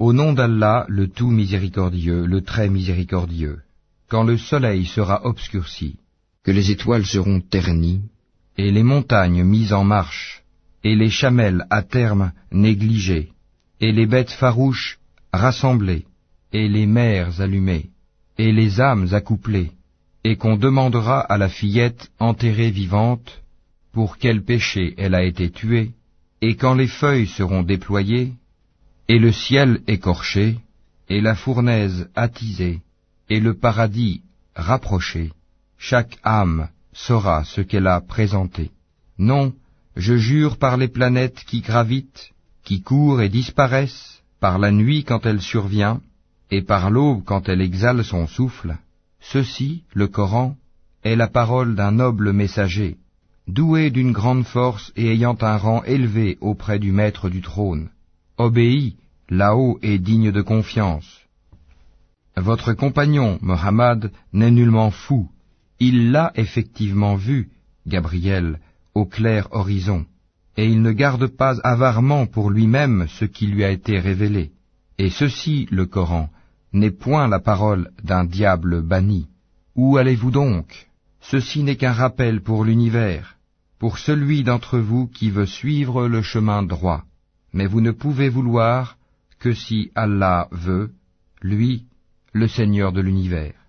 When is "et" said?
8.56-8.70, 10.84-10.96, 13.82-13.92, 16.50-16.66, 18.38-18.52, 20.24-20.36, 26.40-26.56, 29.12-29.18, 31.08-31.20, 33.28-33.40, 43.20-43.28, 46.52-46.62, 54.94-55.10, 59.82-59.98, 70.56-70.64, 74.96-75.10